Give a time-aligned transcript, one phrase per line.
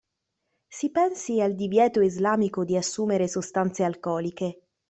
[0.67, 4.61] Si pensi al divieto islamico di assumere sostanze alcoliche.